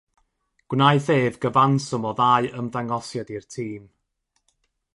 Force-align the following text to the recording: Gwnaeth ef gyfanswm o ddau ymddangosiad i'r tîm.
Gwnaeth 0.73 1.09
ef 1.15 1.35
gyfanswm 1.43 2.07
o 2.11 2.13
ddau 2.21 2.49
ymddangosiad 2.63 3.33
i'r 3.37 3.47
tîm. 3.57 3.85